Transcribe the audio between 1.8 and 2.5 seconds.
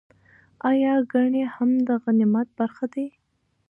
د غنیمت